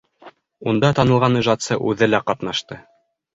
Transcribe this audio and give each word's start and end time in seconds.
Унда 0.71 0.89
танылған 0.99 1.41
ижадсы 1.41 1.77
үҙе 1.91 2.09
лә 2.11 2.23
ҡатнашты. 2.31 2.81